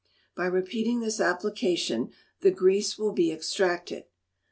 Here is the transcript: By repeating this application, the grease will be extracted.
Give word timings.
By 0.35 0.47
repeating 0.47 1.01
this 1.01 1.19
application, 1.19 2.09
the 2.39 2.49
grease 2.49 2.97
will 2.97 3.11
be 3.13 3.31
extracted. 3.31 4.05